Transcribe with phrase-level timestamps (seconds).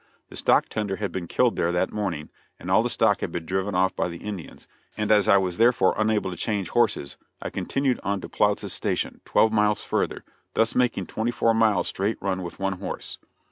[0.29, 3.45] The stock tender had been killed there that morning, and all the stock had been
[3.45, 7.51] driven off by the Indians, and as I was therefore unable to change horses, I
[7.51, 10.23] continued on to Ploutz's Station twelve miles further
[10.55, 13.19] thus making twenty four miles straight run with one horse.